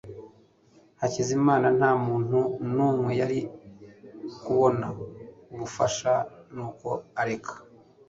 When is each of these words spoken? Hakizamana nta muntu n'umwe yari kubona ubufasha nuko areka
Hakizamana 0.99 1.67
nta 1.77 1.91
muntu 2.05 2.39
n'umwe 2.73 3.11
yari 3.21 3.39
kubona 4.43 4.87
ubufasha 5.53 6.13
nuko 6.53 6.87
areka 7.21 7.53